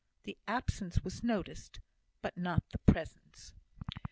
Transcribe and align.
The 0.23 0.35
absence 0.47 1.03
was 1.03 1.23
noticed; 1.23 1.79
but 2.23 2.35
not 2.35 2.63
the 2.71 2.79
presence. 2.79 3.53